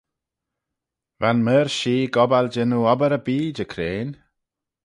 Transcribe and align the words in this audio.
Va'n 1.21 1.39
meoir-shee 1.45 2.09
gobbal 2.15 2.47
jannoo 2.53 2.89
obbyr 2.93 3.13
erbee 3.17 3.49
Jecrean. 3.57 4.09